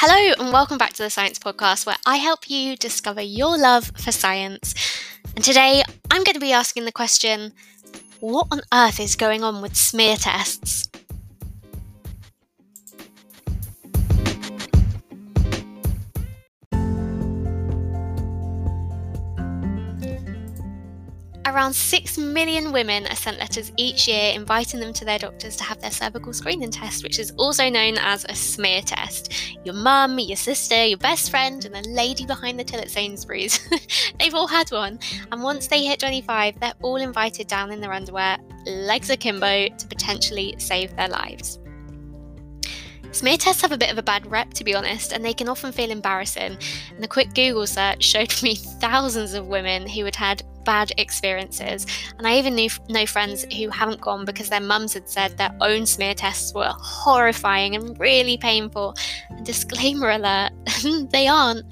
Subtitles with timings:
[0.00, 3.90] Hello, and welcome back to the Science Podcast, where I help you discover your love
[3.96, 4.72] for science.
[5.34, 7.52] And today I'm going to be asking the question
[8.20, 10.88] what on earth is going on with smear tests?
[21.44, 25.64] Around 6 million women are sent letters each year inviting them to their doctors to
[25.64, 29.32] have their cervical screening test, which is also known as a smear test.
[29.68, 33.60] Your mum, your sister, your best friend, and the lady behind the till at Sainsbury's,
[34.18, 34.98] they've all had one.
[35.30, 39.86] And once they hit 25, they're all invited down in their underwear, legs akimbo, to
[39.86, 41.58] potentially save their lives.
[43.10, 45.50] Smear tests have a bit of a bad rep, to be honest, and they can
[45.50, 46.56] often feel embarrassing.
[46.96, 51.86] And a quick Google search showed me thousands of women who had had bad experiences.
[52.18, 55.56] And I even knew know friends who haven't gone because their mums had said their
[55.62, 58.94] own smear tests were horrifying and really painful.
[59.30, 60.52] And disclaimer alert,
[61.10, 61.64] they aren't.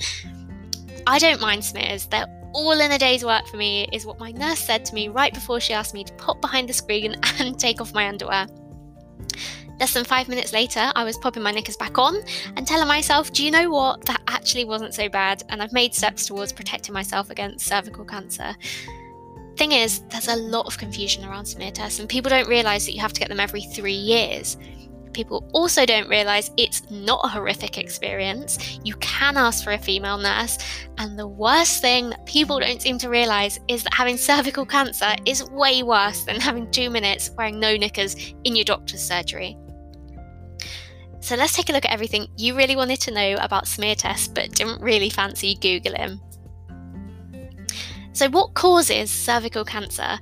[1.07, 2.07] I don't mind smears.
[2.07, 5.09] They're all in a day's work for me, is what my nurse said to me
[5.09, 8.47] right before she asked me to pop behind the screen and take off my underwear.
[9.79, 12.23] Less than five minutes later, I was popping my knickers back on
[12.57, 14.05] and telling myself, do you know what?
[14.07, 18.55] That actually wasn't so bad, and I've made steps towards protecting myself against cervical cancer.
[19.57, 22.93] Thing is, there's a lot of confusion around smear tests, and people don't realise that
[22.93, 24.57] you have to get them every three years
[25.17, 28.79] people also don't realize it's not a horrific experience.
[28.85, 30.59] You can ask for a female nurse.
[30.99, 35.17] And the worst thing that people don't seem to realize is that having cervical cancer
[35.25, 39.57] is way worse than having two minutes wearing no knickers in your doctor's surgery.
[41.27, 44.29] So let's take a look at everything you really wanted to know about smear tests
[44.29, 46.21] but didn't really fancy Googling.
[48.13, 50.21] So, what causes cervical cancer?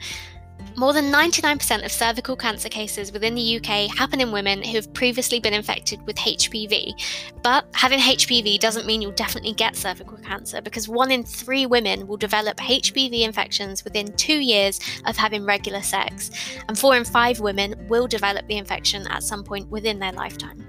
[0.79, 4.95] More than 99% of cervical cancer cases within the UK happen in women who have
[4.95, 6.95] previously been infected with HPV.
[7.43, 12.07] But having HPV doesn't mean you'll definitely get cervical cancer because one in three women
[12.07, 16.31] will develop HPV infections within two years of having regular sex,
[16.67, 20.65] and four in five women will develop the infection at some point within their lifetime.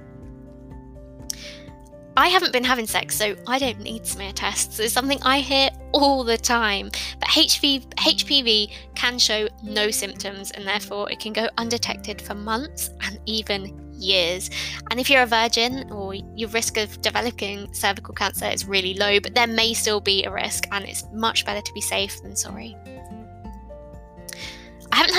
[2.17, 4.79] I haven't been having sex, so I don't need smear tests.
[4.79, 6.89] It's something I hear all the time.
[7.19, 12.89] But HV, HPV can show no symptoms, and therefore it can go undetected for months
[13.01, 14.49] and even years.
[14.91, 19.19] And if you're a virgin or your risk of developing cervical cancer is really low,
[19.19, 22.37] but there may still be a risk, and it's much better to be safe than
[22.37, 22.77] sorry.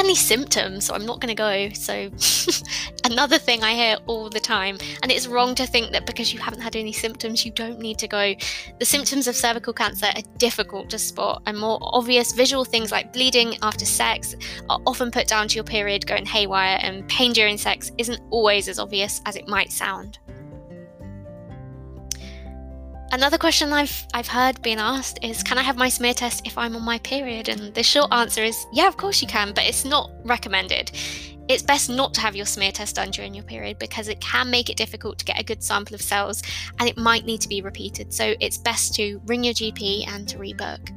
[0.06, 1.68] Any symptoms, so I'm not going to go.
[1.70, 2.08] So,
[3.04, 6.38] another thing I hear all the time, and it's wrong to think that because you
[6.38, 8.36] haven't had any symptoms, you don't need to go.
[8.78, 13.12] The symptoms of cervical cancer are difficult to spot, and more obvious visual things like
[13.12, 14.36] bleeding after sex
[14.70, 18.68] are often put down to your period going haywire, and pain during sex isn't always
[18.68, 20.20] as obvious as it might sound.
[23.12, 26.58] Another question I've I've heard being asked is can I have my smear test if
[26.58, 27.48] I'm on my period?
[27.48, 30.90] And the short answer is yeah, of course you can, but it's not recommended.
[31.48, 34.50] It's best not to have your smear test done during your period because it can
[34.50, 36.42] make it difficult to get a good sample of cells
[36.80, 38.12] and it might need to be repeated.
[38.12, 40.90] So it's best to ring your GP and to rebook.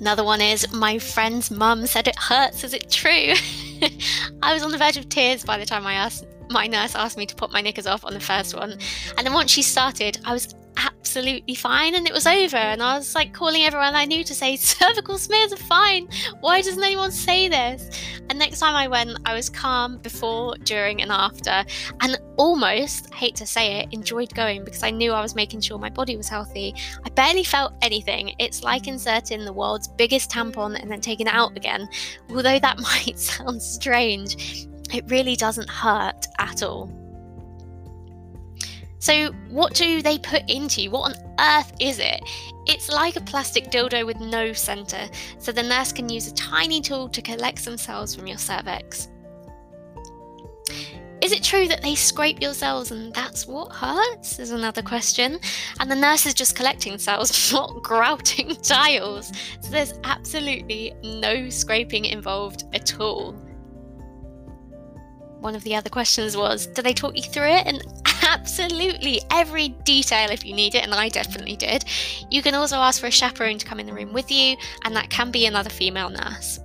[0.00, 2.64] Another one is my friend's mum said it hurts.
[2.64, 3.34] Is it true?
[4.42, 7.16] I was on the verge of tears by the time I asked my nurse asked
[7.16, 8.72] me to put my knickers off on the first one.
[9.16, 12.56] And then once she started, I was absolutely fine and it was over.
[12.56, 16.08] And I was like calling everyone I knew to say, cervical smears are fine.
[16.40, 17.90] Why doesn't anyone say this?
[18.30, 21.64] And next time I went, I was calm before, during, and after.
[22.00, 25.60] And almost, I hate to say it, enjoyed going because I knew I was making
[25.60, 26.74] sure my body was healthy.
[27.04, 28.34] I barely felt anything.
[28.38, 31.88] It's like inserting the world's biggest tampon and then taking it out again.
[32.30, 36.90] Although that might sound strange, it really doesn't hurt at all.
[38.98, 40.92] So, what do they put into you?
[40.92, 42.20] What on earth is it?
[42.66, 45.08] It's like a plastic dildo with no centre,
[45.38, 49.08] so the nurse can use a tiny tool to collect some cells from your cervix.
[51.20, 54.38] Is it true that they scrape your cells and that's what hurts?
[54.38, 55.38] Is another question.
[55.80, 59.32] And the nurse is just collecting cells, not grouting tiles.
[59.62, 63.36] So there's absolutely no scraping involved at all
[65.42, 67.82] one of the other questions was do they talk you through it and
[68.28, 71.84] absolutely every detail if you need it and i definitely did
[72.30, 74.94] you can also ask for a chaperone to come in the room with you and
[74.96, 76.60] that can be another female nurse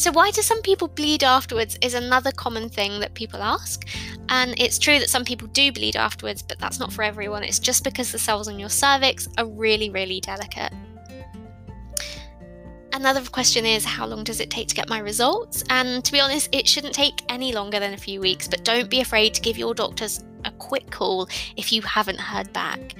[0.00, 3.86] so, why do some people bleed afterwards is another common thing that people ask.
[4.30, 7.42] And it's true that some people do bleed afterwards, but that's not for everyone.
[7.42, 10.72] It's just because the cells on your cervix are really, really delicate.
[13.00, 15.64] Another question is how long does it take to get my results?
[15.70, 18.90] And to be honest, it shouldn't take any longer than a few weeks, but don't
[18.90, 21.26] be afraid to give your doctors a quick call
[21.56, 22.96] if you haven't heard back.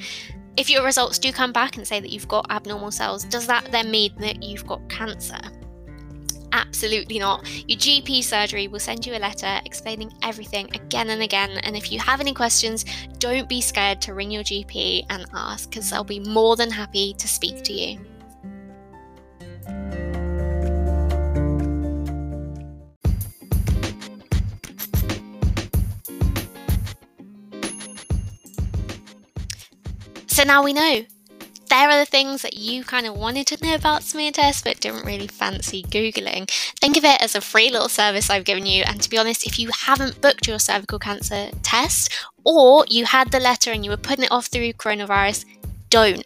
[0.56, 3.70] If your results do come back and say that you've got abnormal cells, does that
[3.72, 5.38] then mean that you've got cancer?
[6.52, 7.46] Absolutely not.
[7.68, 11.50] Your GP surgery will send you a letter explaining everything again and again.
[11.62, 12.86] And if you have any questions,
[13.18, 17.12] don't be scared to ring your GP and ask because they'll be more than happy
[17.18, 18.00] to speak to you.
[30.40, 31.04] So now we know.
[31.68, 34.80] There are the things that you kind of wanted to know about smear tests but
[34.80, 36.50] didn't really fancy Googling.
[36.80, 38.82] Think of it as a free little service I've given you.
[38.86, 42.10] And to be honest, if you haven't booked your cervical cancer test
[42.42, 45.44] or you had the letter and you were putting it off through coronavirus,
[45.90, 46.24] don't.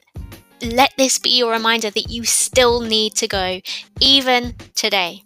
[0.62, 3.62] Let this be your reminder that you still need to go,
[3.98, 5.24] even today.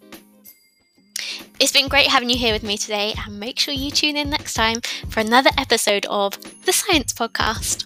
[1.59, 4.31] It's been great having you here with me today, and make sure you tune in
[4.31, 7.85] next time for another episode of the Science Podcast.